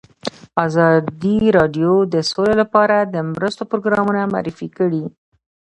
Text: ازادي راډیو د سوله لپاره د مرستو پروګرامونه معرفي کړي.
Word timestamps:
ازادي 0.65 1.37
راډیو 1.57 1.93
د 2.13 2.15
سوله 2.29 2.53
لپاره 2.61 2.97
د 3.13 3.15
مرستو 3.31 3.63
پروګرامونه 3.71 4.21
معرفي 4.33 4.67
کړي. 4.77 5.03